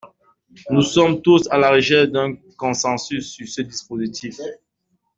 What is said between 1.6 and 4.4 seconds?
recherche d’un consensus sur ce dispositif.